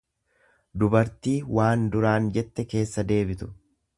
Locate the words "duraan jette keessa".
1.97-3.07